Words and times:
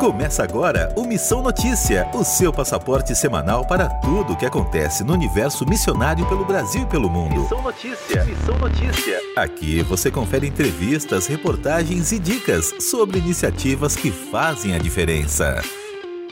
Começa 0.00 0.42
agora 0.42 0.90
o 0.96 1.04
Missão 1.04 1.42
Notícia, 1.42 2.08
o 2.14 2.24
seu 2.24 2.50
passaporte 2.50 3.14
semanal 3.14 3.66
para 3.66 3.86
tudo 3.86 4.32
o 4.32 4.36
que 4.36 4.46
acontece 4.46 5.04
no 5.04 5.12
universo 5.12 5.68
missionário 5.68 6.26
pelo 6.26 6.42
Brasil 6.42 6.84
e 6.84 6.86
pelo 6.86 7.10
mundo. 7.10 7.42
Missão 7.42 7.60
Notícia, 7.60 8.24
Missão 8.24 8.58
Notícia. 8.58 9.20
Aqui 9.36 9.82
você 9.82 10.10
confere 10.10 10.46
entrevistas, 10.46 11.26
reportagens 11.26 12.12
e 12.12 12.18
dicas 12.18 12.72
sobre 12.80 13.18
iniciativas 13.18 13.94
que 13.94 14.10
fazem 14.10 14.74
a 14.74 14.78
diferença. 14.78 15.62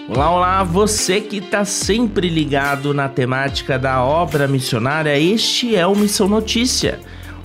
Olá, 0.08 0.30
olá, 0.30 0.64
você 0.64 1.20
que 1.20 1.36
está 1.36 1.66
sempre 1.66 2.30
ligado 2.30 2.94
na 2.94 3.06
temática 3.06 3.78
da 3.78 4.02
obra 4.02 4.48
missionária, 4.48 5.18
este 5.18 5.76
é 5.76 5.86
o 5.86 5.94
Missão 5.94 6.26
Notícia, 6.26 6.98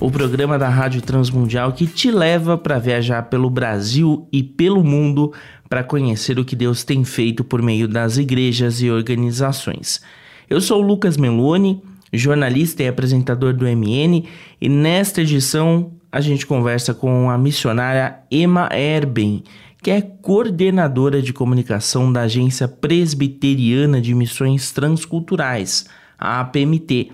o 0.03 0.11
programa 0.11 0.59
da 0.59 0.67
Rádio 0.67 1.01
Transmundial 1.01 1.71
que 1.71 1.87
te 1.87 2.11
leva 2.11 2.57
para 2.57 2.77
viajar 2.77 3.23
pelo 3.29 3.49
Brasil 3.49 4.27
e 4.33 4.43
pelo 4.43 4.83
mundo 4.83 5.31
para 5.69 5.81
conhecer 5.81 6.37
o 6.37 6.43
que 6.43 6.57
Deus 6.57 6.83
tem 6.83 7.05
feito 7.05 7.41
por 7.41 7.61
meio 7.61 7.87
das 7.87 8.17
igrejas 8.17 8.81
e 8.81 8.91
organizações. 8.91 10.01
Eu 10.49 10.59
sou 10.59 10.83
o 10.83 10.85
Lucas 10.85 11.15
Meloni, 11.15 11.81
jornalista 12.11 12.83
e 12.83 12.87
apresentador 12.89 13.53
do 13.53 13.65
MN, 13.65 14.25
e 14.59 14.67
nesta 14.67 15.21
edição 15.21 15.93
a 16.11 16.19
gente 16.19 16.45
conversa 16.45 16.93
com 16.93 17.29
a 17.29 17.37
missionária 17.37 18.17
Emma 18.29 18.67
Erben, 18.73 19.41
que 19.81 19.89
é 19.89 20.01
coordenadora 20.01 21.21
de 21.21 21.31
comunicação 21.31 22.11
da 22.11 22.23
Agência 22.23 22.67
Presbiteriana 22.67 24.01
de 24.01 24.13
Missões 24.13 24.69
Transculturais, 24.73 25.85
a 26.19 26.41
APMT, 26.41 27.09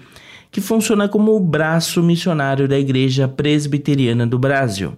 que 0.52 0.62
funciona 0.62 1.08
como 1.08 1.36
o 1.36 1.40
braço 1.40 2.02
missionário 2.02 2.68
da 2.68 2.80
Igreja 2.80 3.28
Presbiteriana 3.28 4.26
do 4.26 4.40
Brasil. 4.40 4.94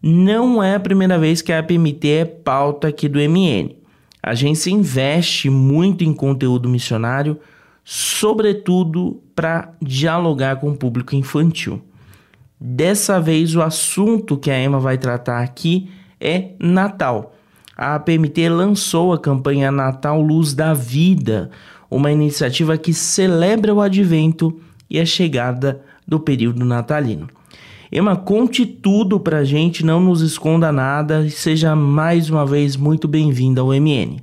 Não 0.00 0.62
é 0.62 0.76
a 0.76 0.80
primeira 0.80 1.18
vez 1.18 1.42
que 1.42 1.52
a 1.52 1.58
APMT 1.58 2.08
é 2.08 2.24
pauta 2.24 2.88
aqui 2.88 3.08
do 3.08 3.18
MN. 3.18 3.74
A 4.22 4.30
agência 4.30 4.70
investe 4.70 5.50
muito 5.50 6.04
em 6.04 6.12
conteúdo 6.12 6.68
missionário, 6.68 7.38
sobretudo 7.84 9.20
para 9.34 9.72
dialogar 9.82 10.56
com 10.56 10.70
o 10.70 10.76
público 10.76 11.16
infantil. 11.16 11.82
Dessa 12.60 13.20
vez, 13.20 13.56
o 13.56 13.62
assunto 13.62 14.36
que 14.36 14.50
a 14.50 14.62
Emma 14.62 14.78
vai 14.78 14.98
tratar 14.98 15.42
aqui 15.42 15.90
é 16.20 16.50
Natal. 16.60 17.34
A 17.76 17.94
APMT 17.94 18.48
lançou 18.48 19.12
a 19.12 19.18
campanha 19.18 19.70
Natal 19.70 20.20
Luz 20.20 20.52
da 20.52 20.74
Vida, 20.74 21.50
uma 21.90 22.10
iniciativa 22.10 22.76
que 22.76 22.92
celebra 22.92 23.72
o 23.72 23.80
advento 23.80 24.60
e 24.88 25.00
a 25.00 25.06
chegada 25.06 25.84
do 26.06 26.18
período 26.18 26.64
natalino. 26.64 27.28
Emma, 27.90 28.16
conte 28.16 28.66
tudo 28.66 29.18
pra 29.18 29.44
gente, 29.44 29.84
não 29.84 29.98
nos 30.00 30.20
esconda 30.20 30.70
nada 30.70 31.22
e 31.22 31.30
seja 31.30 31.74
mais 31.74 32.28
uma 32.28 32.44
vez 32.44 32.76
muito 32.76 33.08
bem-vinda 33.08 33.62
ao 33.62 33.68
MN. 33.68 34.20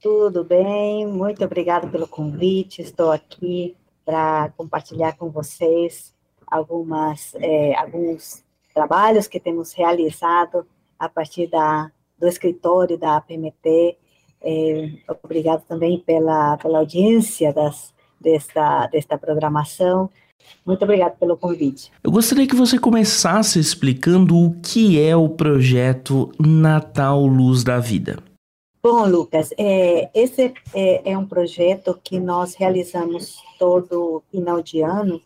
Tudo 0.00 0.42
bem, 0.42 1.06
muito 1.06 1.44
obrigada 1.44 1.86
pelo 1.86 2.08
convite. 2.08 2.80
Estou 2.80 3.10
aqui 3.10 3.76
para 4.04 4.50
compartilhar 4.56 5.16
com 5.16 5.28
vocês 5.30 6.14
algumas, 6.46 7.34
é, 7.34 7.74
alguns 7.74 8.42
trabalhos 8.72 9.26
que 9.26 9.40
temos 9.40 9.72
realizado 9.72 10.66
a 10.98 11.08
partir 11.08 11.48
da, 11.48 11.90
do 12.18 12.26
escritório 12.26 12.96
da 12.96 13.16
APMT. 13.16 13.98
É, 14.40 14.90
obrigado 15.22 15.66
também 15.66 15.98
pela, 15.98 16.56
pela 16.56 16.78
audiência 16.78 17.52
das, 17.52 17.92
desta, 18.20 18.86
desta 18.86 19.18
programação. 19.18 20.10
Muito 20.64 20.82
obrigada 20.84 21.14
pelo 21.18 21.36
convite. 21.36 21.92
Eu 22.02 22.10
gostaria 22.10 22.46
que 22.46 22.54
você 22.54 22.78
começasse 22.78 23.58
explicando 23.58 24.36
o 24.36 24.54
que 24.60 25.00
é 25.00 25.16
o 25.16 25.28
projeto 25.28 26.32
Natal 26.38 27.24
Luz 27.26 27.64
da 27.64 27.78
Vida. 27.78 28.22
Bom, 28.82 29.04
Lucas, 29.06 29.50
é, 29.58 30.08
esse 30.14 30.54
é, 30.72 31.10
é, 31.10 31.18
um 31.18 31.26
projeto 31.26 31.98
que 32.04 32.20
nós 32.20 32.54
realizamos 32.54 33.42
todo 33.58 34.22
final 34.30 34.62
de 34.62 34.80
ano, 34.80 35.20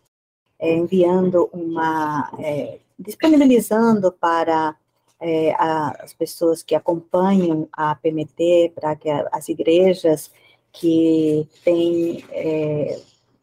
é, 0.59 0.75
enviando 0.75 1.49
uma, 1.53 2.33
é, 2.39 2.79
disponibilizando 2.99 4.13
para 4.13 4.75
é, 5.21 5.55
as 5.59 6.15
pessoas 6.15 6.63
que 6.63 6.75
acompanham 6.75 7.69
a 7.71 7.95
PMT, 7.95 8.73
para 8.75 8.97
que 8.97 9.11
as 9.11 9.49
igrejas 9.49 10.31
que 10.73 11.47
têm 11.65 12.25
é, 12.31 13.01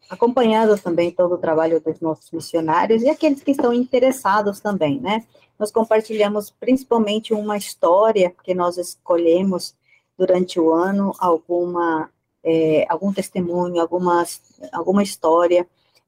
acompanhando 0.08 0.80
também 0.80 1.10
todo 1.10 1.34
o 1.34 1.38
trabalho 1.38 1.80
dos 1.80 2.00
nossos 2.00 2.30
missionários 2.30 3.02
e 3.02 3.08
aqueles 3.08 3.42
que 3.42 3.50
estão 3.50 3.72
interessados 3.72 4.60
também, 4.60 5.00
né? 5.00 5.24
Nós 5.58 5.70
compartilhamos 5.70 6.50
principalmente 6.50 7.34
uma 7.34 7.56
história, 7.56 8.30
porque 8.30 8.54
nós 8.54 8.78
escolhemos 8.78 9.74
durante 10.16 10.58
o 10.58 10.72
ano 10.72 11.12
alguma, 11.18 12.10
é, 12.42 12.86
algum 12.88 13.12
testemunho, 13.12 13.80
algumas, 13.80 14.40
alguma 14.72 15.02
história 15.02 15.66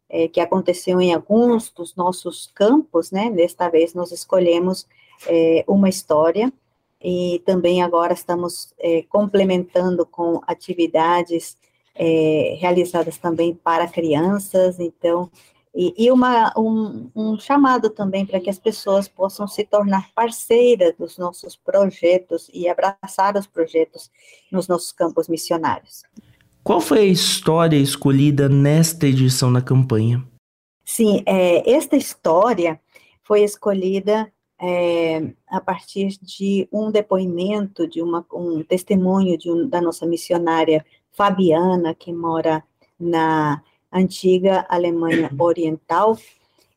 é, 0.08 0.28
que 0.28 0.40
aconteceu 0.40 1.00
em 1.00 1.12
alguns 1.12 1.70
dos 1.70 1.94
nossos 1.94 2.50
campos, 2.54 3.10
né? 3.10 3.30
Desta 3.30 3.68
vez 3.68 3.92
nós 3.92 4.12
escolhemos 4.12 4.86
é, 5.26 5.64
uma 5.66 5.88
história 5.88 6.52
e 7.02 7.42
também 7.46 7.82
agora 7.82 8.12
estamos 8.12 8.74
é, 8.78 9.02
complementando 9.08 10.04
com 10.04 10.40
atividades 10.46 11.56
é, 11.94 12.56
realizadas 12.60 13.16
também 13.16 13.54
para 13.54 13.88
crianças, 13.88 14.78
então, 14.78 15.30
e, 15.74 15.94
e 15.96 16.10
uma, 16.10 16.52
um, 16.56 17.10
um, 17.14 17.38
chamado 17.38 17.90
também 17.90 18.26
para 18.26 18.40
que 18.40 18.50
as 18.50 18.58
pessoas 18.58 19.08
possam 19.08 19.46
se 19.46 19.64
tornar 19.64 20.10
parceiras 20.14 20.94
dos 20.98 21.16
nossos 21.16 21.56
projetos 21.56 22.50
e 22.52 22.68
abraçar 22.68 23.36
os 23.36 23.46
projetos 23.46 24.10
nos 24.50 24.68
nossos 24.68 24.92
campos 24.92 25.28
missionários. 25.28 26.02
Qual 26.62 26.80
foi 26.80 27.00
a 27.00 27.04
história 27.04 27.76
escolhida 27.76 28.48
nesta 28.48 29.06
edição 29.06 29.52
da 29.52 29.62
campanha? 29.62 30.22
Sim, 30.84 31.22
é, 31.24 31.70
esta 31.70 31.96
história 31.96 32.80
foi 33.22 33.42
escolhida 33.42 34.30
é, 34.60 35.32
a 35.48 35.60
partir 35.60 36.18
de 36.20 36.68
um 36.70 36.90
depoimento, 36.90 37.88
de 37.88 38.02
uma, 38.02 38.24
um 38.32 38.62
testemunho 38.62 39.38
de 39.38 39.50
um, 39.50 39.66
da 39.66 39.80
nossa 39.80 40.04
missionária 40.04 40.84
Fabiana, 41.12 41.94
que 41.94 42.12
mora 42.12 42.62
na 42.98 43.62
antiga 43.90 44.66
Alemanha 44.68 45.30
Oriental, 45.38 46.16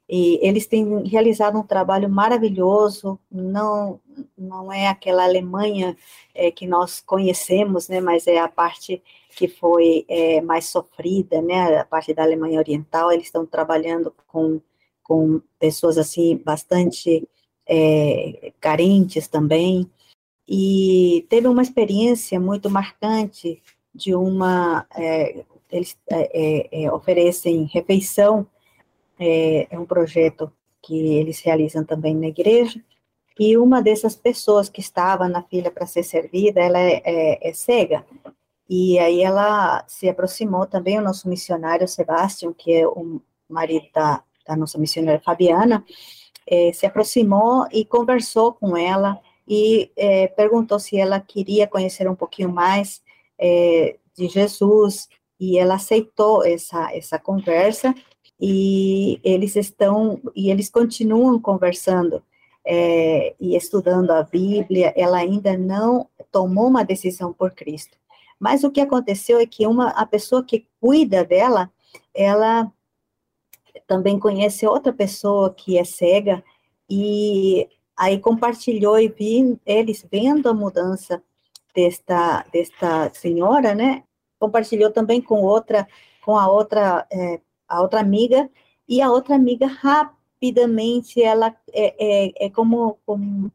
e 0.08 0.40
eles 0.42 0.66
têm 0.66 1.06
realizado 1.08 1.58
um 1.58 1.64
trabalho 1.64 2.10
maravilhoso, 2.10 3.20
não, 3.32 4.00
não 4.38 4.72
é 4.72 4.88
aquela 4.88 5.24
Alemanha 5.24 5.98
é, 6.34 6.52
que 6.52 6.66
nós 6.66 7.02
conhecemos, 7.02 7.90
né, 7.90 8.00
mas 8.00 8.28
é 8.28 8.38
a 8.40 8.48
parte 8.48 9.02
que 9.36 9.48
foi 9.48 10.06
é, 10.08 10.40
mais 10.42 10.66
sofrida, 10.70 11.42
né, 11.42 11.80
a 11.80 11.86
parte 11.86 12.14
da 12.14 12.24
Alemanha 12.24 12.60
Oriental, 12.60 13.12
eles 13.12 13.26
estão 13.26 13.46
trabalhando 13.46 14.14
com, 14.28 14.62
com 15.04 15.42
pessoas, 15.60 15.98
assim, 15.98 16.38
bastante 16.38 17.28
é, 17.68 18.52
carentes 18.60 19.28
também, 19.28 19.90
e 20.48 21.26
teve 21.30 21.48
uma 21.48 21.62
experiência 21.62 22.40
muito 22.40 22.70
marcante 22.70 23.62
de 23.94 24.14
uma. 24.14 24.86
É, 24.96 25.44
eles 25.72 25.98
é, 26.10 26.30
é, 26.72 26.84
é 26.84 26.92
oferecem 26.92 27.66
refeição, 27.66 28.46
é, 29.20 29.68
é, 29.74 29.80
um 29.80 29.86
projeto 29.86 30.52
que 30.82 31.16
eles 31.16 31.40
realizam 31.40 31.84
também 31.84 32.16
na 32.16 32.28
igreja, 32.28 32.82
e 33.40 33.58
uma 33.58 33.82
dessas 33.82 34.16
pessoas 34.16 34.70
que 34.70 34.82
estava 34.82 35.28
na 35.28 35.42
fila 35.42 35.72
para 35.72 35.88
ser 35.88 36.04
servida, 36.04 36.62
ela 36.62 36.80
é, 36.80 37.52
cega, 37.54 38.06
e 38.70 39.00
aí 39.00 39.22
ela 39.22 39.84
se 39.88 40.08
aproximou 40.10 40.66
também, 40.68 41.00
o 41.00 41.04
nosso 41.04 41.28
missionário 41.30 41.88
Sebastião, 41.88 42.54
que 42.54 42.74
é 42.74 42.88
o 42.88 43.22
marido 43.50 43.88
da, 43.94 44.24
da 44.48 44.56
nossa 44.56 44.78
missionária 44.78 45.22
Fabiana, 45.22 45.84
se 46.74 46.86
aproximou 46.86 47.66
e 47.72 47.86
conversou 47.86 48.54
com 48.54 48.76
ela, 48.78 49.20
e 49.48 49.92
perguntou 50.36 50.80
se 50.80 50.98
ela 50.98 51.20
queria 51.20 51.68
conhecer 51.68 52.10
um 52.10 52.16
pouquinho 52.16 52.50
mais 52.50 53.02
é, 53.38 53.98
de 54.16 54.28
Jesus, 54.28 55.10
e 55.40 55.58
ela 55.58 55.76
aceitou 55.76 56.46
essa, 56.46 56.96
essa 56.96 57.20
conversa, 57.20 57.94
e 58.40 59.20
eles 59.24 59.56
estão, 59.56 60.20
e 60.36 60.50
eles 60.50 60.70
continuam 60.70 61.40
conversando 61.40 62.22
é, 62.66 63.36
e 63.40 63.56
estudando 63.56 64.12
a 64.12 64.24
Bíblia, 64.24 64.94
ela 64.96 65.18
ainda 65.18 65.58
não 65.58 66.08
tomou 66.32 66.68
uma 66.68 66.84
decisão 66.84 67.34
por 67.34 67.52
Cristo. 67.52 67.98
Mas 68.40 68.64
o 68.64 68.72
que 68.72 68.82
aconteceu 68.82 69.40
é 69.40 69.46
que 69.46 69.68
uma, 69.68 69.90
a 69.90 70.06
pessoa 70.06 70.44
que 70.44 70.66
cuida 70.80 71.24
dela, 71.24 71.72
ela 72.14 72.72
também 73.88 74.20
conhece 74.20 74.66
outra 74.68 74.94
pessoa 74.94 75.54
que 75.54 75.78
é 75.78 75.84
cega, 75.84 76.44
e 76.90 77.68
aí 77.98 78.20
compartilhou 78.20 79.00
e 79.00 79.08
vi, 79.08 79.60
eles 79.66 80.06
vendo 80.12 80.50
a 80.50 80.54
mudança 80.54 81.22
desta, 81.76 82.46
desta 82.52 83.12
senhora, 83.14 83.74
né? 83.74 84.04
Compartilhou 84.40 84.92
também 84.92 85.22
com 85.22 85.42
outra, 85.42 85.88
com 86.24 86.38
a 86.38 86.48
outra, 86.48 87.06
é, 87.12 87.40
a 87.68 87.82
outra 87.82 88.00
amiga, 88.00 88.50
e 88.88 89.02
a 89.02 89.10
outra 89.12 89.36
amiga 89.36 89.68
rapidamente, 89.68 91.22
ela 91.22 91.56
é, 91.72 91.96
é, 92.26 92.46
é 92.46 92.50
como, 92.50 92.98
como 93.06 93.52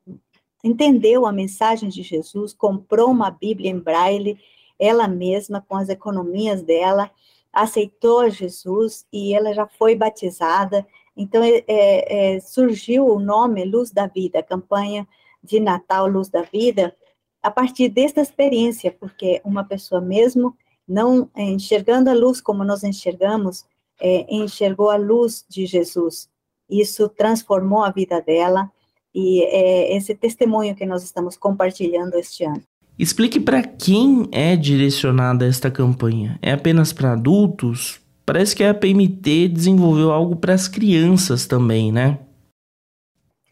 entendeu 0.65 1.27
a 1.27 1.33
mensagem 1.33 1.89
de 1.89 2.03
Jesus, 2.03 2.53
comprou 2.53 3.11
uma 3.11 3.31
Bíblia 3.31 3.71
em 3.71 3.79
braille, 3.79 4.39
ela 4.79 5.09
mesma, 5.09 5.61
com 5.61 5.77
as 5.77 5.89
economias 5.89 6.63
dela, 6.63 7.11
aceitou 7.53 8.29
Jesus 8.31 9.07
e 9.13 9.35
ela 9.35 9.53
já 9.53 9.67
foi 9.67 9.95
batizada. 9.95 10.87
Então, 11.17 11.43
é, 11.43 11.65
é, 11.67 12.35
é, 12.37 12.41
surgiu 12.41 13.07
o 13.07 13.19
nome 13.19 13.65
Luz 13.65 13.91
da 13.91 14.07
Vida, 14.07 14.43
campanha 14.43 15.07
de 15.43 15.61
Natal 15.61 16.07
Luz 16.07 16.29
da 16.29 16.43
Vida, 16.43 16.95
a 17.43 17.51
partir 17.51 17.89
desta 17.89 18.21
experiência, 18.21 18.93
porque 18.93 19.41
uma 19.45 19.65
pessoa 19.65 20.01
mesmo 20.01 20.57
não 20.87 21.31
enxergando 21.37 22.09
a 22.09 22.15
luz 22.15 22.41
como 22.41 22.65
nós 22.65 22.83
enxergamos, 22.83 23.67
é, 24.01 24.27
enxergou 24.35 24.91
a 24.91 24.97
luz 24.97 25.45
de 25.49 25.67
Jesus. 25.67 26.31
Isso 26.69 27.09
transformou 27.09 27.83
a 27.83 27.91
vida 27.91 28.21
dela 28.21 28.71
e 29.15 29.43
é 29.43 29.97
esse 29.97 30.15
testemunho 30.15 30.75
que 30.75 30.87
nós 30.87 31.03
estamos 31.03 31.37
compartilhando 31.37 32.15
este 32.15 32.45
ano. 32.45 32.63
Explique 32.99 33.39
para 33.39 33.63
quem 33.63 34.29
é 34.33 34.57
direcionada 34.57 35.47
esta 35.47 35.71
campanha. 35.71 36.37
É 36.43 36.51
apenas 36.51 36.93
para 36.93 37.13
adultos? 37.13 38.01
Parece 38.27 38.57
que 38.57 38.65
a 38.65 38.75
PMT 38.75 39.49
desenvolveu 39.49 40.11
algo 40.11 40.35
para 40.35 40.53
as 40.53 40.67
crianças 40.67 41.47
também, 41.47 41.93
né? 41.93 42.19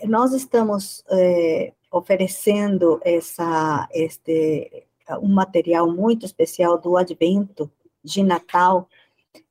Nós 0.05 0.33
estamos 0.33 1.05
é, 1.09 1.73
oferecendo 1.93 3.01
essa, 3.05 3.89
este, 3.95 4.85
um 5.23 5.29
material 5.29 5.91
muito 5.91 6.27
especial 6.27 6.79
do 6.79 6.97
Advento 6.97 7.71
de 8.03 8.23
Natal, 8.25 8.89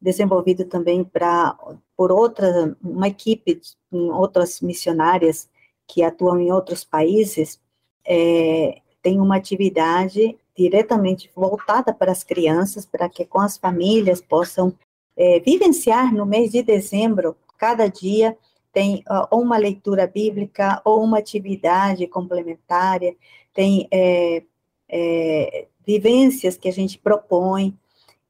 desenvolvido 0.01 0.65
também 0.65 1.03
para 1.03 1.57
por 1.95 2.11
outra 2.11 2.75
uma 2.83 3.07
equipe, 3.07 3.61
outras 3.91 4.59
missionárias 4.59 5.49
que 5.87 6.03
atuam 6.03 6.39
em 6.39 6.51
outros 6.51 6.83
países, 6.83 7.59
é, 8.05 8.81
tem 9.05 9.21
uma 9.21 9.35
atividade 9.35 10.35
diretamente 10.57 11.29
voltada 11.35 11.93
para 11.93 12.11
as 12.11 12.23
crianças, 12.23 12.87
para 12.87 13.07
que 13.07 13.23
com 13.23 13.39
as 13.39 13.55
famílias 13.55 14.19
possam 14.19 14.73
é, 15.15 15.39
vivenciar 15.41 16.11
no 16.11 16.25
mês 16.25 16.51
de 16.51 16.63
dezembro, 16.63 17.35
cada 17.55 17.87
dia 17.87 18.35
tem 18.73 19.03
uh, 19.07 19.27
ou 19.29 19.43
uma 19.43 19.57
leitura 19.57 20.07
bíblica 20.07 20.81
ou 20.83 21.03
uma 21.03 21.19
atividade 21.19 22.07
complementária, 22.07 23.15
tem 23.53 23.87
é, 23.91 24.41
é, 24.89 25.67
vivências 25.85 26.57
que 26.57 26.67
a 26.67 26.73
gente 26.73 26.97
propõe 26.97 27.77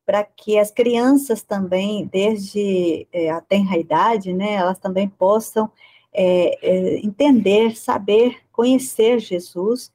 para 0.05 0.25
que 0.25 0.59
as 0.59 0.71
crianças 0.71 1.41
também, 1.41 2.05
desde 2.05 3.07
é, 3.13 3.29
a 3.29 3.39
tenra 3.39 3.77
idade, 3.77 4.33
né, 4.33 4.55
elas 4.55 4.77
também 4.77 5.07
possam 5.07 5.71
é, 6.13 6.59
é, 6.61 6.97
entender, 6.97 7.77
saber, 7.77 8.39
conhecer 8.51 9.19
Jesus 9.19 9.89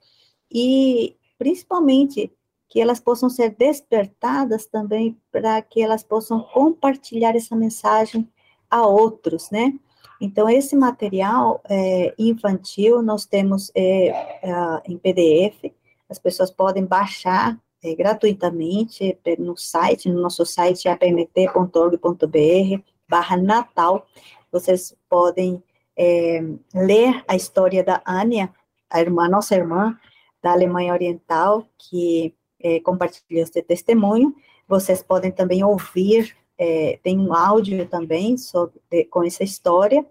e, 0.50 1.16
principalmente, 1.38 2.32
que 2.68 2.80
elas 2.80 3.00
possam 3.00 3.28
ser 3.28 3.50
despertadas 3.50 4.66
também 4.66 5.16
para 5.32 5.60
que 5.60 5.82
elas 5.82 6.04
possam 6.04 6.40
compartilhar 6.40 7.34
essa 7.34 7.56
mensagem 7.56 8.28
a 8.70 8.86
outros, 8.86 9.50
né? 9.50 9.72
Então, 10.20 10.48
esse 10.48 10.76
material 10.76 11.60
é, 11.68 12.14
infantil 12.18 13.02
nós 13.02 13.26
temos 13.26 13.72
é, 13.74 14.08
é, 14.08 14.82
em 14.84 14.96
PDF, 14.98 15.72
as 16.08 16.18
pessoas 16.18 16.50
podem 16.50 16.84
baixar 16.84 17.58
é, 17.82 17.94
gratuitamente 17.94 19.18
no 19.38 19.56
site, 19.56 20.08
no 20.08 20.20
nosso 20.20 20.44
site 20.44 20.88
apmt.org.br 20.88 22.82
barra 23.08 23.36
Natal, 23.36 24.06
vocês 24.52 24.94
podem 25.08 25.62
é, 25.96 26.40
ler 26.72 27.24
a 27.26 27.34
história 27.34 27.82
da 27.82 28.00
Ania, 28.04 28.50
a 28.88 29.00
irmã, 29.00 29.28
nossa 29.28 29.56
irmã 29.56 29.98
da 30.42 30.52
Alemanha 30.52 30.92
Oriental, 30.92 31.66
que 31.78 32.34
é, 32.62 32.80
compartilhou 32.80 33.42
esse 33.42 33.62
testemunho. 33.62 34.34
Vocês 34.68 35.02
podem 35.02 35.30
também 35.30 35.64
ouvir, 35.64 36.36
é, 36.58 36.98
tem 37.02 37.18
um 37.18 37.34
áudio 37.34 37.86
também 37.86 38.36
sobre, 38.36 38.80
com 39.10 39.24
essa 39.24 39.42
história, 39.42 40.04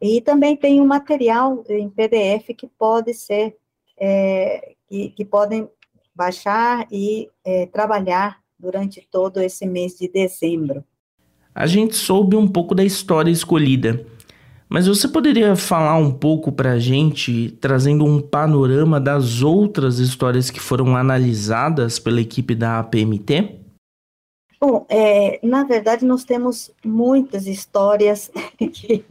e 0.00 0.20
também 0.20 0.56
tem 0.56 0.80
um 0.80 0.86
material 0.86 1.64
em 1.68 1.88
PDF 1.90 2.54
que 2.56 2.68
pode 2.78 3.12
ser, 3.14 3.56
é, 3.96 4.74
que, 4.88 5.10
que 5.10 5.24
podem 5.24 5.68
baixar 6.14 6.86
e 6.90 7.28
é, 7.44 7.66
trabalhar 7.66 8.40
durante 8.58 9.06
todo 9.10 9.40
esse 9.40 9.66
mês 9.66 9.96
de 9.96 10.08
dezembro. 10.08 10.84
A 11.54 11.66
gente 11.66 11.96
soube 11.96 12.36
um 12.36 12.46
pouco 12.46 12.74
da 12.74 12.84
história 12.84 13.30
escolhida. 13.30 14.06
Mas 14.68 14.86
você 14.86 15.08
poderia 15.08 15.56
falar 15.56 15.96
um 15.96 16.12
pouco 16.12 16.52
para 16.52 16.72
a 16.72 16.78
gente, 16.78 17.52
trazendo 17.60 18.04
um 18.04 18.20
panorama 18.20 19.00
das 19.00 19.40
outras 19.40 19.98
histórias 19.98 20.50
que 20.50 20.60
foram 20.60 20.94
analisadas 20.94 21.98
pela 21.98 22.20
equipe 22.20 22.54
da 22.54 22.78
APMT? 22.80 23.58
Bom, 24.60 24.84
é, 24.88 25.38
na 25.42 25.64
verdade, 25.64 26.04
nós 26.04 26.22
temos 26.24 26.70
muitas 26.84 27.46
histórias 27.46 28.30
que, 28.58 29.04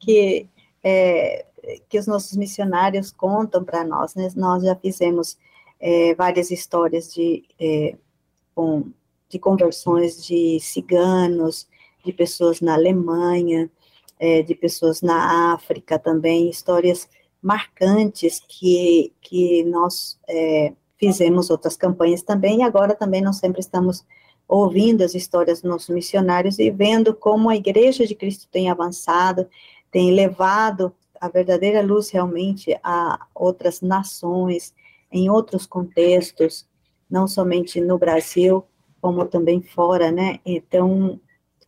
que, 0.00 0.46
é, 0.82 1.44
que 1.88 1.98
os 1.98 2.08
nossos 2.08 2.36
missionários 2.36 3.12
contam 3.12 3.62
para 3.62 3.84
nós. 3.84 4.16
Né? 4.16 4.28
Nós 4.34 4.64
já 4.64 4.74
fizemos 4.74 5.38
é, 5.78 6.14
várias 6.16 6.50
histórias 6.50 7.12
de, 7.14 7.44
é, 7.60 7.94
de 9.28 9.38
conversões 9.38 10.26
de 10.26 10.58
ciganos, 10.58 11.68
de 12.04 12.12
pessoas 12.12 12.60
na 12.60 12.74
Alemanha, 12.74 13.70
é, 14.18 14.42
de 14.42 14.54
pessoas 14.54 15.02
na 15.02 15.54
África 15.54 15.98
também, 15.98 16.48
histórias 16.48 17.08
marcantes 17.42 18.40
que, 18.48 19.12
que 19.20 19.64
nós 19.64 20.18
é, 20.28 20.72
fizemos 20.98 21.50
outras 21.50 21.76
campanhas 21.76 22.22
também, 22.22 22.60
e 22.60 22.62
agora 22.62 22.94
também 22.94 23.20
nós 23.20 23.36
sempre 23.36 23.60
estamos 23.60 24.04
ouvindo 24.48 25.02
as 25.02 25.14
histórias 25.14 25.60
dos 25.60 25.70
nossos 25.70 25.88
missionários 25.94 26.58
e 26.58 26.70
vendo 26.70 27.14
como 27.14 27.48
a 27.48 27.56
Igreja 27.56 28.06
de 28.06 28.14
Cristo 28.14 28.48
tem 28.50 28.70
avançado, 28.70 29.48
tem 29.90 30.12
levado 30.12 30.92
a 31.20 31.28
verdadeira 31.28 31.80
luz 31.80 32.10
realmente 32.10 32.78
a 32.82 33.26
outras 33.34 33.80
nações, 33.80 34.74
em 35.10 35.30
outros 35.30 35.66
contextos, 35.66 36.66
não 37.08 37.26
somente 37.26 37.80
no 37.80 37.96
Brasil, 37.96 38.64
como 39.00 39.24
também 39.24 39.62
fora, 39.62 40.10
né? 40.10 40.40
Então, 40.44 41.20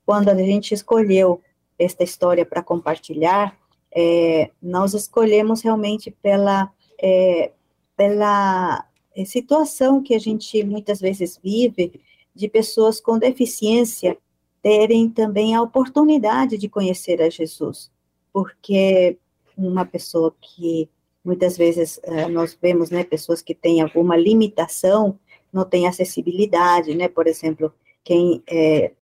quando 0.04 0.28
a 0.28 0.34
gente 0.34 0.74
escolheu 0.74 1.40
esta 1.78 2.04
história 2.04 2.44
para 2.44 2.62
compartilhar, 2.62 3.56
é, 3.94 4.50
nós 4.60 4.94
escolhemos 4.94 5.62
realmente 5.62 6.10
pela, 6.10 6.70
é, 7.00 7.52
pela 7.96 8.86
situação 9.24 10.02
que 10.02 10.14
a 10.14 10.18
gente 10.18 10.62
muitas 10.64 11.00
vezes 11.00 11.38
vive 11.42 12.00
de 12.34 12.48
pessoas 12.48 13.00
com 13.00 13.18
deficiência 13.18 14.18
terem 14.60 15.08
também 15.08 15.54
a 15.54 15.62
oportunidade 15.62 16.58
de 16.58 16.68
conhecer 16.68 17.22
a 17.22 17.30
Jesus, 17.30 17.90
porque 18.32 19.16
uma 19.56 19.84
pessoa 19.84 20.34
que 20.40 20.90
muitas 21.24 21.56
vezes 21.56 21.98
é, 22.02 22.28
nós 22.28 22.56
vemos, 22.60 22.90
né, 22.90 23.02
pessoas 23.02 23.40
que 23.40 23.54
têm 23.54 23.80
alguma 23.80 24.16
limitação, 24.16 25.18
não 25.52 25.64
têm 25.64 25.86
acessibilidade, 25.86 26.94
né, 26.94 27.08
por 27.08 27.26
exemplo, 27.26 27.72
quem 28.04 28.42
é, 28.46 28.92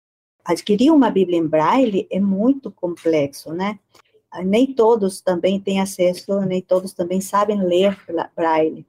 adquirir 0.45 0.91
uma 0.91 1.11
Bíblia 1.11 1.39
em 1.39 1.47
Braille 1.47 2.07
é 2.11 2.21
muito 2.21 2.71
complexo, 2.71 3.53
né? 3.53 3.79
Nem 4.45 4.75
todos 4.75 5.21
também 5.21 5.61
têm 5.61 5.81
acesso, 5.81 6.41
nem 6.41 6.61
todos 6.61 6.93
também 6.93 7.21
sabem 7.21 7.63
ler 7.63 7.97
Braille. 8.35 8.85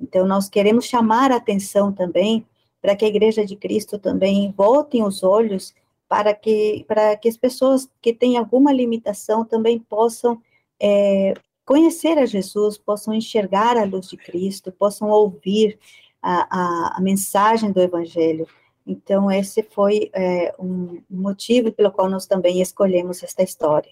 Então, 0.00 0.26
nós 0.26 0.48
queremos 0.48 0.86
chamar 0.86 1.30
a 1.30 1.36
atenção 1.36 1.92
também 1.92 2.46
para 2.80 2.96
que 2.96 3.04
a 3.04 3.08
Igreja 3.08 3.44
de 3.44 3.56
Cristo 3.56 3.98
também 3.98 4.54
voltem 4.56 5.02
os 5.02 5.22
olhos 5.22 5.74
para 6.08 6.32
que, 6.34 6.84
para 6.86 7.16
que 7.16 7.28
as 7.28 7.36
pessoas 7.36 7.90
que 8.00 8.12
têm 8.12 8.36
alguma 8.36 8.72
limitação 8.72 9.44
também 9.44 9.78
possam 9.78 10.40
é, 10.80 11.34
conhecer 11.64 12.16
a 12.18 12.26
Jesus, 12.26 12.78
possam 12.78 13.12
enxergar 13.12 13.76
a 13.76 13.84
luz 13.84 14.08
de 14.08 14.16
Cristo, 14.16 14.70
possam 14.70 15.08
ouvir 15.10 15.78
a, 16.22 16.94
a, 16.94 16.98
a 16.98 17.00
mensagem 17.00 17.72
do 17.72 17.80
Evangelho. 17.80 18.46
Então, 18.86 19.30
esse 19.30 19.62
foi 19.62 20.10
é, 20.14 20.54
um 20.58 21.02
motivo 21.10 21.72
pelo 21.72 21.90
qual 21.90 22.08
nós 22.08 22.26
também 22.26 22.62
escolhemos 22.62 23.22
esta 23.22 23.42
história. 23.42 23.90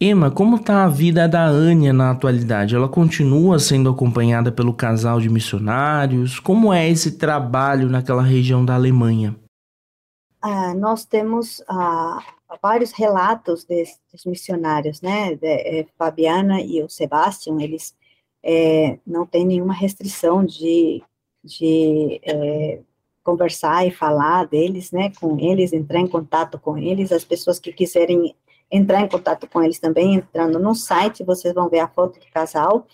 Emma, 0.00 0.30
como 0.30 0.56
está 0.56 0.84
a 0.84 0.88
vida 0.88 1.26
da 1.28 1.46
Ania 1.46 1.92
na 1.92 2.10
atualidade? 2.10 2.74
Ela 2.74 2.88
continua 2.88 3.58
sendo 3.58 3.88
acompanhada 3.88 4.52
pelo 4.52 4.74
casal 4.74 5.20
de 5.20 5.30
missionários? 5.30 6.40
Como 6.40 6.72
é 6.72 6.90
esse 6.90 7.16
trabalho 7.16 7.88
naquela 7.88 8.22
região 8.22 8.64
da 8.64 8.74
Alemanha? 8.74 9.36
Ah, 10.42 10.74
nós 10.74 11.04
temos 11.04 11.62
ah, 11.68 12.18
vários 12.60 12.92
relatos 12.92 13.64
desses 13.64 14.24
missionários, 14.26 15.00
né? 15.00 15.36
De, 15.36 15.46
é, 15.46 15.86
Fabiana 15.96 16.60
e 16.60 16.82
o 16.82 16.88
Sebastião, 16.88 17.58
eles 17.60 17.94
é, 18.42 18.98
não 19.06 19.24
têm 19.24 19.46
nenhuma 19.46 19.72
restrição 19.72 20.44
de, 20.44 21.02
de 21.42 22.20
é, 22.24 22.80
conversar 23.24 23.86
e 23.86 23.90
falar 23.90 24.46
deles, 24.46 24.92
né, 24.92 25.10
com 25.18 25.40
eles, 25.40 25.72
entrar 25.72 25.98
em 25.98 26.06
contato 26.06 26.58
com 26.60 26.76
eles, 26.76 27.10
as 27.10 27.24
pessoas 27.24 27.58
que 27.58 27.72
quiserem 27.72 28.36
entrar 28.70 29.00
em 29.00 29.08
contato 29.08 29.48
com 29.48 29.62
eles 29.62 29.78
também, 29.78 30.16
entrando 30.16 30.58
no 30.58 30.74
site, 30.74 31.24
vocês 31.24 31.54
vão 31.54 31.68
ver 31.68 31.80
a 31.80 31.88
foto 31.88 32.20
do 32.20 32.26
casal, 32.26 32.86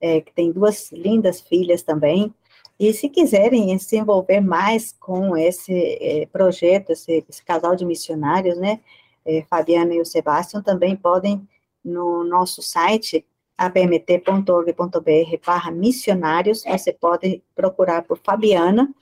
é, 0.00 0.20
que 0.20 0.32
tem 0.32 0.52
duas 0.52 0.92
lindas 0.92 1.40
filhas 1.40 1.82
também. 1.82 2.32
E 2.78 2.92
se 2.92 3.08
quiserem 3.08 3.76
se 3.78 3.96
envolver 3.96 4.40
mais 4.40 4.94
com 4.98 5.36
esse 5.36 5.72
é, 6.00 6.26
projeto, 6.26 6.90
esse, 6.90 7.24
esse, 7.28 7.44
casal 7.44 7.74
de 7.74 7.84
missionários, 7.84 8.56
né, 8.56 8.80
é, 9.24 9.42
Fabiana 9.50 9.94
e 9.94 10.00
o 10.00 10.06
Sebastião, 10.06 10.62
também 10.62 10.94
podem, 10.94 11.46
no 11.84 12.22
nosso 12.24 12.62
site, 12.62 13.26
apmt.org.br 13.58 15.36
barra 15.44 15.70
missionários, 15.70 16.62
você 16.62 16.92
pode 16.92 17.42
procurar 17.54 18.02
por 18.02 18.18
Fabiana 18.18 18.92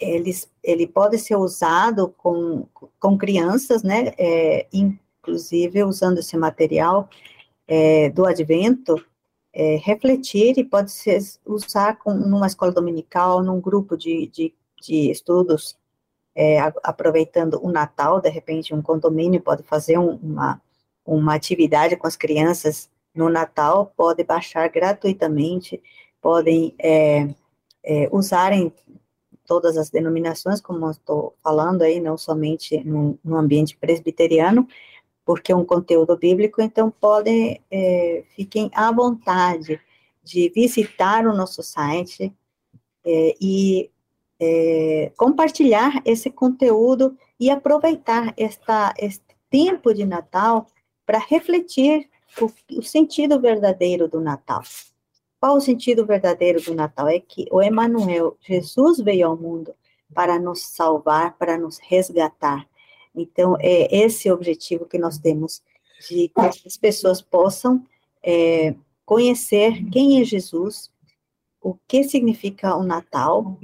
eles, 0.00 0.50
ele 0.62 0.86
pode 0.86 1.18
ser 1.18 1.36
usado 1.36 2.14
com, 2.16 2.66
com 2.98 3.18
crianças, 3.18 3.82
né? 3.82 4.12
É, 4.18 4.66
inclusive 4.72 5.84
usando 5.84 6.18
esse 6.18 6.36
material 6.36 7.08
é, 7.66 8.10
do 8.10 8.26
Advento, 8.26 8.96
é, 9.52 9.76
refletir 9.76 10.58
e 10.58 10.64
pode 10.64 10.90
ser 10.90 11.20
usar 11.46 11.98
com, 11.98 12.14
numa 12.14 12.46
escola 12.46 12.72
dominical, 12.72 13.42
num 13.42 13.60
grupo 13.60 13.96
de, 13.96 14.26
de, 14.28 14.54
de 14.80 15.10
estudos, 15.10 15.76
é, 16.34 16.58
aproveitando 16.82 17.58
o 17.62 17.70
Natal, 17.70 18.20
de 18.20 18.28
repente 18.28 18.74
um 18.74 18.80
condomínio 18.80 19.40
pode 19.40 19.62
fazer 19.64 19.98
um, 19.98 20.14
uma 20.22 20.60
uma 21.08 21.34
atividade 21.34 21.96
com 21.96 22.06
as 22.06 22.16
crianças 22.16 22.90
no 23.14 23.30
Natal, 23.30 23.92
pode 23.96 24.22
baixar 24.22 24.68
gratuitamente, 24.68 25.82
podem 26.20 26.74
é, 26.78 27.28
é, 27.82 28.08
usarem 28.12 28.72
todas 29.48 29.78
as 29.78 29.88
denominações, 29.88 30.60
como 30.60 30.90
estou 30.90 31.34
falando 31.42 31.80
aí, 31.82 31.98
não 31.98 32.18
somente 32.18 32.84
no, 32.84 33.18
no, 33.24 33.38
ambiente 33.38 33.74
presbiteriano, 33.78 34.68
porque 35.24 35.50
é 35.50 35.56
um 35.56 35.64
conteúdo 35.64 36.16
bíblico, 36.18 36.60
então 36.60 36.90
podem, 36.90 37.60
é, 37.70 38.24
fiquem 38.36 38.70
à 38.74 38.92
vontade 38.92 39.80
de 40.22 40.50
visitar 40.54 41.26
o 41.26 41.34
nosso 41.34 41.62
site 41.62 42.30
é, 43.04 43.34
e 43.40 43.90
é, 44.38 45.10
compartilhar 45.16 46.02
esse 46.04 46.30
conteúdo 46.30 47.16
e 47.40 47.50
aproveitar 47.50 48.34
esta, 48.36 48.92
este 48.98 49.24
tempo 49.50 49.94
de 49.94 50.04
Natal 50.04 50.66
para 51.06 51.18
refletir 51.18 52.06
o, 52.38 52.78
o, 52.78 52.82
sentido 52.82 53.40
verdadeiro 53.40 54.06
do 54.08 54.20
Natal. 54.20 54.62
Qual 55.40 55.56
o 55.56 55.60
sentido 55.60 56.04
verdadeiro 56.04 56.60
do 56.60 56.74
Natal? 56.74 57.08
É 57.08 57.20
que 57.20 57.46
o 57.50 57.62
Emanuel, 57.62 58.36
Jesus 58.40 58.98
veio 58.98 59.28
ao 59.28 59.36
mundo 59.36 59.74
para 60.12 60.38
nos 60.38 60.60
salvar, 60.62 61.36
para 61.36 61.56
nos 61.56 61.78
resgatar. 61.78 62.66
Então, 63.14 63.56
é 63.60 63.94
esse 63.96 64.30
objetivo 64.30 64.86
que 64.86 64.98
nós 64.98 65.18
temos, 65.18 65.62
de 66.08 66.28
que 66.28 66.40
as 66.66 66.76
pessoas 66.76 67.20
possam 67.20 67.84
é, 68.22 68.74
conhecer 69.04 69.84
quem 69.90 70.20
é 70.20 70.24
Jesus, 70.24 70.90
o 71.60 71.76
que 71.86 72.04
significa 72.04 72.76
o 72.76 72.82
Natal, 72.82 73.58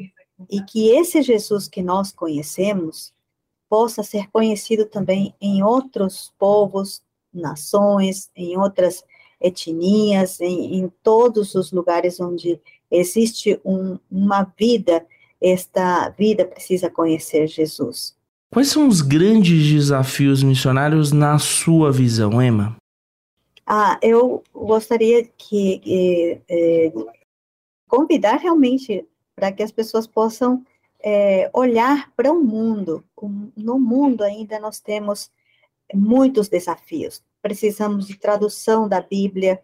e 0.50 0.61
que 0.62 0.90
esse 0.90 1.23
Jesus 1.23 1.69
que 1.69 1.83
nós 1.83 2.12
conhecemos 2.12 3.12
possa 3.69 4.02
ser 4.02 4.31
conhecido 4.31 4.87
também 4.87 5.35
em 5.40 5.62
outros 5.62 6.33
povos, 6.38 7.02
nações, 7.33 8.31
em 8.37 8.57
outras 8.57 9.04
etnias, 9.44 10.40
em, 10.40 10.78
em 10.78 10.92
todos 11.02 11.54
os 11.54 11.70
lugares 11.70 12.18
onde 12.18 12.58
existe 12.90 13.60
um, 13.64 13.98
uma 14.10 14.44
vida, 14.58 15.04
esta 15.40 16.08
vida 16.10 16.44
precisa 16.44 16.88
conhecer 16.88 17.46
Jesus. 17.46 18.16
Quais 18.50 18.68
são 18.68 18.88
os 18.88 19.02
grandes 19.02 19.70
desafios 19.70 20.42
missionários 20.42 21.12
na 21.12 21.38
sua 21.38 21.92
visão, 21.92 22.40
Emma? 22.40 22.76
Ah, 23.66 23.98
eu 24.00 24.42
gostaria 24.54 25.24
que, 25.24 25.78
que 25.78 26.40
é, 26.48 26.92
convidar 27.88 28.36
realmente 28.36 29.04
para 29.34 29.50
que 29.50 29.62
as 29.62 29.72
pessoas 29.72 30.06
possam 30.06 30.64
é, 31.02 31.50
olhar 31.52 32.10
para 32.16 32.32
o 32.32 32.42
mundo. 32.42 33.04
No 33.56 33.78
mundo 33.78 34.22
ainda 34.22 34.58
nós 34.58 34.80
temos 34.80 35.30
muitos 35.93 36.49
desafios. 36.49 37.23
Precisamos 37.43 38.07
de 38.07 38.17
tradução 38.19 38.88
da 38.88 39.00
Bíblia, 39.00 39.61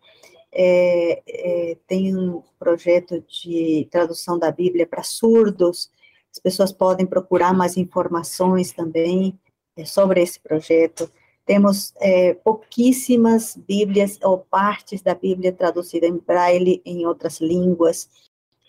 é, 0.52 1.22
é, 1.26 1.76
tem 1.86 2.16
um 2.16 2.42
projeto 2.58 3.22
de 3.22 3.88
tradução 3.90 4.38
da 4.38 4.50
Bíblia 4.50 4.86
para 4.86 5.02
surdos, 5.02 5.90
as 6.32 6.38
pessoas 6.38 6.72
podem 6.72 7.06
procurar 7.06 7.52
mais 7.52 7.76
informações 7.76 8.72
também 8.72 9.38
é, 9.76 9.84
sobre 9.84 10.22
esse 10.22 10.38
projeto. 10.38 11.10
Temos 11.44 11.92
é, 12.00 12.34
pouquíssimas 12.34 13.56
Bíblias 13.56 14.18
ou 14.22 14.38
partes 14.38 15.02
da 15.02 15.14
Bíblia 15.14 15.52
traduzida 15.52 16.06
em 16.06 16.18
braille 16.18 16.80
em 16.84 17.04
outras 17.06 17.40
línguas. 17.40 18.08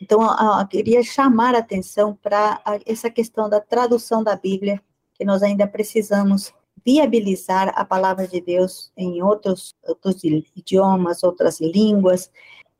Então, 0.02 0.22
eu, 0.22 0.68
queria 0.68 1.04
chamar 1.04 1.54
a 1.54 1.60
atenção 1.60 2.18
para 2.20 2.60
essa 2.88 3.10
questão 3.10 3.48
da 3.48 3.62
tradução 3.62 4.24
da 4.24 4.36
Bíblia, 4.36 4.82
que 5.14 5.24
nós 5.24 5.44
ainda 5.44 5.68
precisamos 5.68 6.52
viabilizar 6.86 7.74
a 7.76 7.86
palavra 7.86 8.28
de 8.28 8.42
Deus 8.42 8.92
em 8.98 9.22
outros, 9.22 9.76
outros 9.84 10.24
idiomas, 10.24 11.24
outras 11.24 11.60
línguas, 11.60 12.32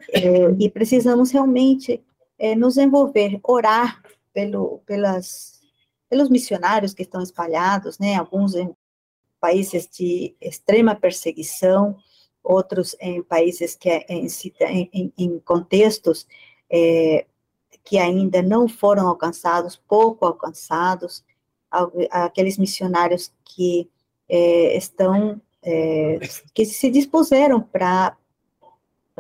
é, 0.10 0.50
e 0.60 0.70
precisamos 0.70 1.32
realmente 1.32 2.04
é, 2.40 2.56
nos 2.56 2.78
envolver, 2.78 3.40
orar 3.44 4.02
pelo, 4.34 4.80
pelas, 4.86 5.62
pelos 6.10 6.30
missionários 6.30 6.94
que 6.94 7.04
estão 7.04 7.22
espalhados, 7.22 8.00
né, 8.00 8.16
alguns 8.16 8.56
em 8.56 8.74
países 9.40 9.88
de 9.88 10.36
extrema 10.42 10.96
perseguição, 10.96 11.98
outros 12.44 12.96
em 13.00 13.22
países 13.22 13.76
que 13.76 13.90
em, 14.10 14.28
em, 14.92 15.14
em 15.18 15.40
contextos 15.40 16.28
é, 16.72 17.26
que 17.84 17.98
ainda 17.98 18.42
não 18.42 18.68
foram 18.68 19.08
alcançados, 19.08 19.76
pouco 19.88 20.26
alcançados, 20.26 21.24
aqueles 22.10 22.58
missionários 22.58 23.32
que 23.46 23.90
é, 24.28 24.78
estão, 24.78 25.42
é, 25.64 26.20
que 26.54 26.66
se 26.66 26.90
dispuseram 26.90 27.62
para 27.62 28.16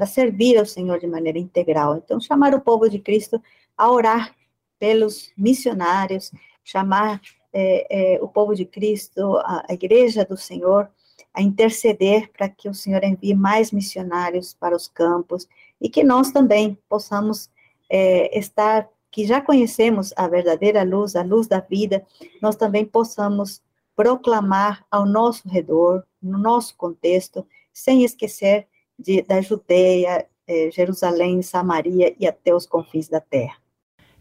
servir 0.06 0.58
ao 0.58 0.66
Senhor 0.66 1.00
de 1.00 1.08
maneira 1.08 1.40
integral. 1.40 1.98
Então, 1.98 2.20
chamar 2.20 2.54
o 2.54 2.62
povo 2.62 2.90
de 2.90 3.00
Cristo 3.00 3.42
a 3.78 3.90
orar 3.90 4.36
pelos 4.80 5.32
missionários, 5.38 6.32
chamar 6.64 7.22
é, 7.54 8.16
é, 8.16 8.22
o 8.22 8.28
povo 8.28 8.56
de 8.56 8.66
Cristo, 8.66 9.38
a, 9.38 9.66
a 9.70 9.74
igreja 9.74 10.26
do 10.26 10.38
Senhor, 10.38 10.90
a 11.34 11.42
interceder 11.42 12.30
para 12.32 12.50
que 12.50 12.68
o 12.68 12.74
Senhor 12.74 13.04
envie 13.04 13.34
mais 13.34 13.72
missionários 13.72 14.54
para 14.54 14.76
os 14.76 14.88
campos 14.88 15.48
e 15.80 15.90
que 15.90 16.04
nós 16.04 16.32
também 16.32 16.78
possamos 16.90 17.50
é, 17.90 18.38
estar, 18.38 18.88
que 19.12 19.26
já 19.26 19.42
conhecemos 19.42 20.14
a 20.16 20.28
verdadeira 20.28 20.84
luz, 20.84 21.16
a 21.16 21.22
luz 21.22 21.46
da 21.48 21.60
vida, 21.60 22.04
nós 22.42 22.56
também 22.56 22.86
possamos 22.86 23.62
proclamar 23.96 24.86
ao 24.90 25.06
nosso 25.06 25.48
redor, 25.50 26.04
no 26.22 26.38
nosso 26.38 26.76
contexto, 26.78 27.46
sem 27.74 28.04
esquecer 28.04 28.68
de, 28.98 29.22
da 29.22 29.42
Judeia, 29.42 30.26
é, 30.48 30.72
Jerusalém, 30.72 31.42
Samaria 31.42 32.16
e 32.20 32.26
até 32.26 32.56
os 32.56 32.66
confins 32.66 33.10
da 33.10 33.20
terra. 33.20 33.56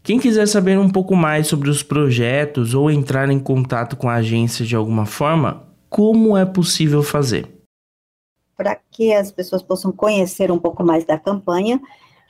Quem 0.03 0.19
quiser 0.19 0.47
saber 0.47 0.77
um 0.79 0.89
pouco 0.89 1.15
mais 1.15 1.47
sobre 1.47 1.69
os 1.69 1.83
projetos 1.83 2.73
ou 2.73 2.89
entrar 2.89 3.29
em 3.29 3.39
contato 3.39 3.95
com 3.95 4.09
a 4.09 4.15
agência 4.15 4.65
de 4.65 4.75
alguma 4.75 5.05
forma, 5.05 5.67
como 5.89 6.35
é 6.35 6.45
possível 6.45 7.03
fazer? 7.03 7.47
Para 8.57 8.75
que 8.75 9.13
as 9.13 9.31
pessoas 9.31 9.61
possam 9.61 9.91
conhecer 9.91 10.51
um 10.51 10.59
pouco 10.59 10.83
mais 10.83 11.05
da 11.05 11.19
campanha, 11.19 11.79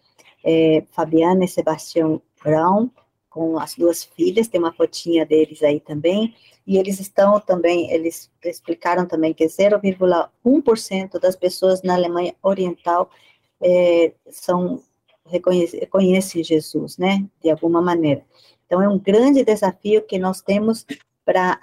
é, 0.45 0.85
Fabiana 0.93 1.45
e 1.45 1.49
Sebastião 1.49 2.23
Brown, 2.43 2.89
com 3.29 3.59
as 3.59 3.75
duas 3.75 4.03
filhas, 4.03 4.49
tem 4.49 4.59
uma 4.59 4.73
fotinha 4.73 5.27
deles 5.27 5.63
aí 5.63 5.79
também, 5.79 6.35
e 6.67 6.79
eles 6.79 6.99
estão 6.99 7.39
também, 7.39 7.93
eles 7.93 8.31
explicaram 8.43 9.05
também 9.05 9.35
que 9.35 9.45
0,1% 9.45 11.21
das 11.21 11.37
pessoas 11.37 11.83
na 11.83 11.95
Alemanha 11.95 12.35
Oriental 12.43 13.11
é, 13.61 14.15
são 14.31 14.83
reconhece, 15.27 15.79
reconhece 15.79 16.43
Jesus, 16.43 16.99
né, 16.99 17.25
de 17.43 17.51
alguma 17.51 17.81
maneira. 17.81 18.25
Então, 18.67 18.83
é 18.83 18.89
um 18.89 18.99
grande 18.99 19.45
desafio 19.45 20.03
que 20.03 20.19
nós 20.19 20.41
temos 20.41 20.85
para 21.25 21.59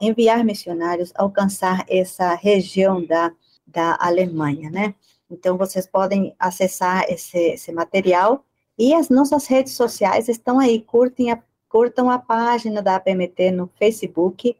enviar 0.00 0.44
missionários, 0.44 1.12
alcançar 1.14 1.84
essa 1.88 2.34
região 2.34 3.04
da, 3.04 3.32
da 3.66 3.96
Alemanha, 4.00 4.70
né. 4.70 4.94
Então, 5.30 5.56
vocês 5.56 5.86
podem 5.86 6.34
acessar 6.38 7.04
esse, 7.08 7.38
esse 7.38 7.72
material 7.72 8.44
e 8.78 8.94
as 8.94 9.08
nossas 9.08 9.46
redes 9.46 9.74
sociais 9.74 10.28
estão 10.28 10.58
aí, 10.58 10.80
curtem 10.80 11.30
a, 11.32 11.42
curtam 11.68 12.10
a 12.10 12.18
página 12.18 12.82
da 12.82 12.96
APMT 12.96 13.50
no 13.50 13.68
Facebook, 13.78 14.56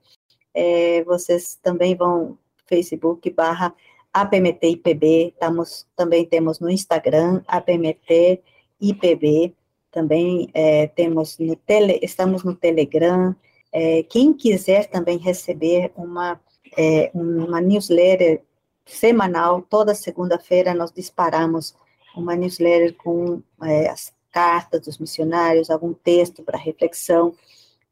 é, 0.52 1.02
vocês 1.04 1.58
também 1.62 1.96
vão 1.96 2.38
Facebook 2.66 3.30
barra 3.30 3.74
APMT 4.14 4.68
IPB, 4.68 5.32
estamos, 5.34 5.86
também 5.96 6.24
temos 6.24 6.60
no 6.60 6.70
Instagram, 6.70 7.42
APMT 7.48 8.40
IPB, 8.80 9.52
também 9.90 10.48
é, 10.54 10.86
temos 10.86 11.36
no 11.38 11.56
tele, 11.56 11.98
estamos 12.00 12.44
no 12.44 12.54
Telegram, 12.54 13.34
é, 13.72 14.04
quem 14.04 14.32
quiser 14.32 14.86
também 14.86 15.18
receber 15.18 15.90
uma, 15.96 16.40
é, 16.78 17.10
uma 17.12 17.60
newsletter 17.60 18.40
semanal, 18.86 19.62
toda 19.62 19.94
segunda-feira 19.96 20.72
nós 20.74 20.92
disparamos 20.92 21.74
uma 22.16 22.36
newsletter 22.36 22.94
com 22.94 23.42
é, 23.62 23.88
as 23.88 24.12
cartas 24.30 24.82
dos 24.82 24.98
missionários, 24.98 25.70
algum 25.70 25.92
texto 25.92 26.42
para 26.44 26.56
reflexão. 26.56 27.34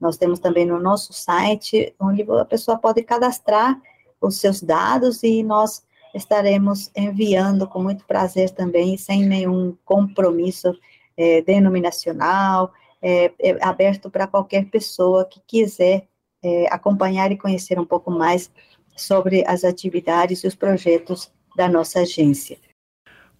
Nós 0.00 0.16
temos 0.16 0.38
também 0.38 0.64
no 0.64 0.78
nosso 0.78 1.12
site, 1.12 1.92
onde 1.98 2.22
a 2.22 2.44
pessoa 2.44 2.78
pode 2.78 3.02
cadastrar 3.02 3.80
os 4.20 4.38
seus 4.38 4.62
dados 4.62 5.24
e 5.24 5.42
nós 5.42 5.82
estaremos 6.14 6.90
enviando 6.96 7.66
com 7.66 7.82
muito 7.82 8.04
prazer 8.04 8.50
também, 8.50 8.96
sem 8.96 9.26
nenhum 9.26 9.76
compromisso 9.84 10.74
é, 11.16 11.42
denominacional, 11.42 12.72
é, 13.00 13.32
é 13.38 13.64
aberto 13.64 14.10
para 14.10 14.26
qualquer 14.26 14.66
pessoa 14.66 15.24
que 15.24 15.40
quiser 15.46 16.06
é, 16.42 16.66
acompanhar 16.70 17.30
e 17.32 17.38
conhecer 17.38 17.78
um 17.78 17.84
pouco 17.84 18.10
mais 18.10 18.50
sobre 18.96 19.44
as 19.46 19.64
atividades 19.64 20.42
e 20.44 20.46
os 20.46 20.54
projetos 20.54 21.30
da 21.56 21.68
nossa 21.68 22.00
agência. 22.00 22.58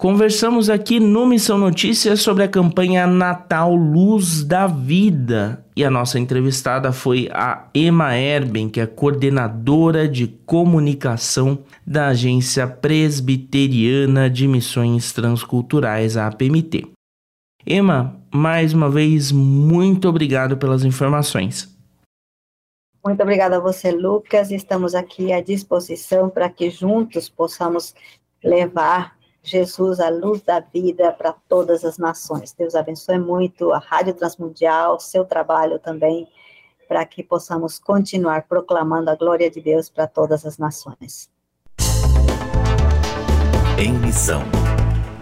Conversamos 0.02 0.68
aqui 0.68 0.98
no 0.98 1.24
Missão 1.24 1.56
Notícias 1.56 2.20
sobre 2.20 2.42
a 2.42 2.48
campanha 2.48 3.06
Natal 3.06 3.72
Luz 3.72 4.42
da 4.42 4.66
Vida. 4.66 5.64
E 5.76 5.84
a 5.84 5.90
nossa 5.92 6.18
entrevistada 6.18 6.90
foi 6.90 7.28
a 7.32 7.68
Emma 7.72 8.16
Erben, 8.16 8.68
que 8.68 8.80
é 8.80 8.86
coordenadora 8.86 10.08
de 10.08 10.26
comunicação 10.26 11.62
da 11.86 12.08
Agência 12.08 12.66
Presbiteriana 12.66 14.28
de 14.28 14.48
Missões 14.48 15.12
Transculturais, 15.12 16.16
a 16.16 16.26
APMT. 16.26 16.90
Emma, 17.64 18.20
mais 18.34 18.74
uma 18.74 18.90
vez, 18.90 19.30
muito 19.30 20.08
obrigado 20.08 20.56
pelas 20.56 20.84
informações. 20.84 21.72
Muito 23.06 23.22
obrigada 23.22 23.58
a 23.58 23.60
você, 23.60 23.92
Lucas. 23.92 24.50
Estamos 24.50 24.96
aqui 24.96 25.32
à 25.32 25.40
disposição 25.40 26.28
para 26.28 26.50
que 26.50 26.70
juntos 26.70 27.28
possamos 27.28 27.94
levar 28.42 29.21
Jesus, 29.42 29.98
a 29.98 30.08
luz 30.08 30.40
da 30.42 30.60
vida 30.60 31.10
para 31.10 31.32
todas 31.48 31.84
as 31.84 31.98
nações. 31.98 32.54
Deus 32.56 32.76
abençoe 32.76 33.18
muito 33.18 33.72
a 33.72 33.78
Rádio 33.78 34.14
Transmundial, 34.14 35.00
seu 35.00 35.24
trabalho 35.24 35.80
também, 35.80 36.28
para 36.88 37.04
que 37.04 37.24
possamos 37.24 37.78
continuar 37.78 38.42
proclamando 38.42 39.10
a 39.10 39.16
glória 39.16 39.50
de 39.50 39.60
Deus 39.60 39.88
para 39.88 40.06
todas 40.06 40.46
as 40.46 40.58
nações. 40.58 41.28
Em 43.76 43.92
missão. 43.94 44.42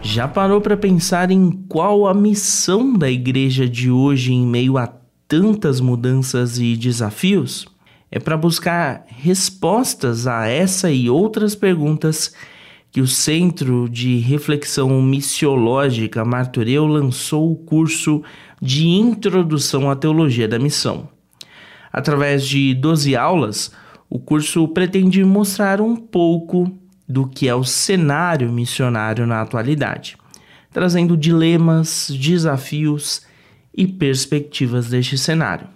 Já 0.03 0.29
parou 0.29 0.61
para 0.61 0.77
pensar 0.77 1.31
em 1.31 1.51
qual 1.69 2.07
a 2.07 2.13
missão 2.13 2.93
da 2.93 3.11
igreja 3.11 3.67
de 3.67 3.91
hoje 3.91 4.35
em 4.35 4.47
meio 4.47 4.77
a 4.77 4.87
tantas 5.27 5.81
mudanças 5.81 6.59
e 6.59 6.77
desafios? 6.77 7.67
É 8.11 8.19
para 8.19 8.37
buscar 8.37 9.07
respostas 9.07 10.27
a 10.27 10.47
essa 10.47 10.91
e 10.91 11.09
outras 11.09 11.55
perguntas 11.55 12.35
que 12.91 13.01
o 13.01 13.07
Centro 13.07 13.89
de 13.89 14.19
Reflexão 14.19 15.01
Missiológica 15.01 16.25
Martureu 16.25 16.87
lançou 16.87 17.53
o 17.53 17.57
curso 17.57 18.23
de 18.61 18.89
Introdução 18.89 19.91
à 19.91 19.95
Teologia 19.95 20.49
da 20.49 20.59
Missão. 20.59 21.09
Através 21.93 22.47
de 22.47 22.75
12 22.75 23.17
aulas, 23.17 23.73
o 24.09 24.19
curso 24.19 24.67
pretende 24.69 25.25
mostrar 25.25 25.81
um 25.81 25.95
pouco 25.95 26.71
do 27.09 27.27
que 27.27 27.49
é 27.49 27.55
o 27.55 27.65
cenário 27.65 28.51
missionário 28.53 29.27
na 29.27 29.41
atualidade, 29.41 30.17
trazendo 30.73 31.17
dilemas, 31.17 32.11
desafios 32.11 33.23
e 33.75 33.87
perspectivas 33.87 34.89
deste 34.89 35.17
cenário. 35.17 35.67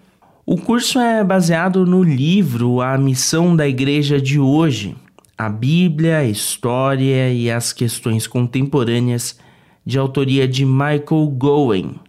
O 0.47 0.57
curso 0.57 0.99
é 0.99 1.25
baseado 1.25 1.87
no 1.87 2.03
livro 2.03 2.81
A 2.81 2.99
Missão 2.99 3.57
da 3.57 3.67
Igreja 3.67 4.21
de 4.21 4.39
Hoje, 4.39 4.95
a 5.37 5.49
Bíblia, 5.49 6.19
a 6.19 6.25
História 6.25 7.33
e 7.33 7.51
as 7.51 7.73
Questões 7.73 8.27
Contemporâneas, 8.27 9.39
de 9.85 9.99
autoria 9.99 10.49
de 10.49 10.65
Michael 10.65 11.27
Gowen. 11.37 12.01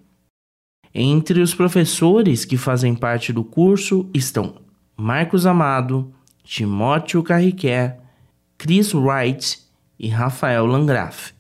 Entre 0.93 1.41
os 1.41 1.53
professores 1.53 2.45
que 2.45 2.55
fazem 2.55 2.95
parte 2.95 3.33
do 3.33 3.43
curso 3.43 4.09
estão 4.13 4.55
Marcos 4.95 5.45
Amado, 5.45 6.13
Timóteo 6.43 7.21
Carriquer, 7.21 7.99
Chris 8.57 8.93
Wright 8.93 9.59
e 9.99 10.07
Rafael 10.07 10.65
Langraf. 10.65 11.33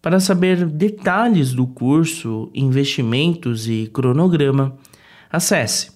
Para 0.00 0.20
saber 0.20 0.64
detalhes 0.64 1.52
do 1.52 1.66
curso, 1.66 2.50
investimentos 2.54 3.68
e 3.68 3.90
cronograma, 3.92 4.78
acesse 5.30 5.90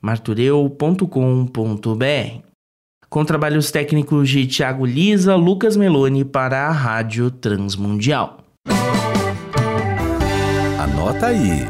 martureu.com.br 0.00 2.47
com 3.08 3.24
trabalhos 3.24 3.70
técnicos 3.70 4.28
de 4.28 4.46
Tiago 4.46 4.84
Lisa, 4.84 5.34
Lucas 5.34 5.76
Meloni 5.76 6.24
para 6.24 6.66
a 6.66 6.70
Rádio 6.70 7.30
Transmundial. 7.30 8.38
Anota 10.78 11.26
aí. 11.26 11.66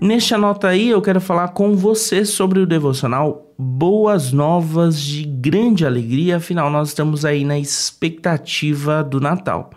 Neste 0.00 0.34
Anota 0.34 0.68
aí, 0.68 0.88
eu 0.90 1.02
quero 1.02 1.20
falar 1.20 1.48
com 1.48 1.76
você 1.76 2.24
sobre 2.24 2.60
o 2.60 2.66
devocional 2.66 3.52
Boas 3.58 4.32
Novas 4.32 5.00
de 5.00 5.24
Grande 5.24 5.84
Alegria, 5.84 6.36
afinal, 6.36 6.70
nós 6.70 6.88
estamos 6.88 7.24
aí 7.24 7.44
na 7.44 7.58
expectativa 7.58 9.02
do 9.02 9.20
Natal. 9.20 9.70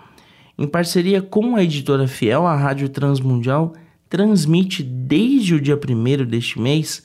Em 0.57 0.67
parceria 0.67 1.21
com 1.21 1.55
a 1.55 1.63
editora 1.63 2.07
Fiel, 2.07 2.45
a 2.45 2.55
Rádio 2.55 2.89
Transmundial 2.89 3.73
transmite 4.07 4.83
desde 4.83 5.55
o 5.55 5.61
dia 5.61 5.75
1 5.75 6.25
deste 6.25 6.59
mês 6.59 7.03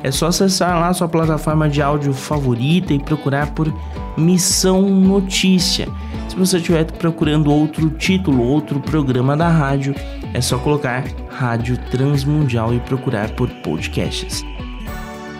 É 0.04 0.10
só 0.10 0.26
acessar 0.26 0.78
lá 0.78 0.92
sua 0.92 1.08
plataforma 1.08 1.66
de 1.66 1.80
áudio 1.80 2.12
favorita 2.12 2.92
e 2.92 2.98
procurar 2.98 3.52
por 3.52 3.72
Missão 4.18 4.82
Notícia. 4.82 5.88
Se 6.28 6.36
você 6.36 6.58
estiver 6.58 6.84
procurando 6.92 7.50
outro 7.50 7.88
título, 7.88 8.42
outro 8.42 8.80
programa 8.80 9.34
da 9.34 9.48
rádio, 9.48 9.94
é 10.34 10.42
só 10.42 10.58
colocar 10.58 11.04
Rádio 11.30 11.78
Transmundial 11.90 12.74
e 12.74 12.80
procurar 12.80 13.30
por 13.30 13.48
podcasts. 13.62 14.44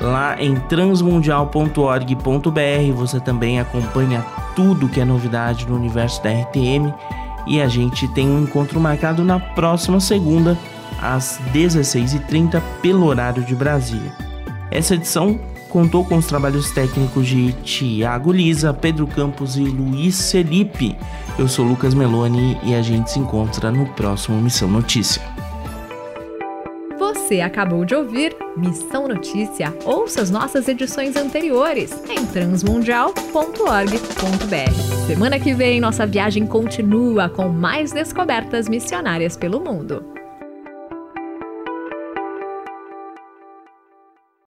Lá 0.00 0.42
em 0.42 0.55
transmundial.org.br 0.61 2.92
você 2.94 3.20
também 3.20 3.61
acompanha 3.61 4.24
tudo 4.57 4.88
que 4.88 4.98
é 4.98 5.05
novidade 5.05 5.68
no 5.68 5.77
universo 5.77 6.24
da 6.24 6.31
RTM 6.31 6.90
e 7.46 7.61
a 7.61 7.68
gente 7.68 8.09
tem 8.14 8.27
um 8.27 8.44
encontro 8.44 8.81
marcado 8.81 9.22
na 9.22 9.38
próxima 9.38 10.00
segunda 10.00 10.57
às 11.03 11.38
16h30 11.53 12.62
pelo 12.81 13.05
horário 13.05 13.42
de 13.42 13.55
Brasília. 13.55 14.33
Essa 14.74 14.96
edição 14.96 15.38
contou 15.68 16.04
com 16.04 16.16
os 16.16 16.26
trabalhos 16.26 16.72
técnicos 16.72 17.28
de 17.28 17.52
Tiago 17.62 18.32
Lisa, 18.32 18.74
Pedro 18.74 19.06
Campos 19.06 19.56
e 19.56 19.60
Luiz 19.60 20.32
Felipe. 20.32 20.96
Eu 21.38 21.46
sou 21.46 21.64
Lucas 21.64 21.94
Meloni 21.94 22.58
e 22.64 22.74
a 22.74 22.82
gente 22.82 23.12
se 23.12 23.20
encontra 23.20 23.70
no 23.70 23.87
próximo 23.94 24.40
Missão 24.40 24.68
Notícia. 24.68 25.22
Você 26.98 27.40
acabou 27.40 27.84
de 27.84 27.94
ouvir 27.94 28.37
Missão 28.56 29.06
Notícia. 29.06 29.72
Ouça 29.84 30.20
as 30.20 30.30
nossas 30.30 30.66
edições 30.66 31.14
anteriores 31.14 31.92
em 32.10 32.26
transmundial.org.br. 32.26 35.06
Semana 35.06 35.38
que 35.38 35.54
vem, 35.54 35.80
nossa 35.80 36.04
viagem 36.04 36.46
continua 36.46 37.28
com 37.28 37.48
mais 37.48 37.92
descobertas 37.92 38.68
missionárias 38.68 39.37
pelo 39.37 39.60
mundo. 39.60 40.13